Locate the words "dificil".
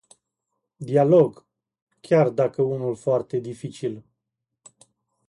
3.39-4.03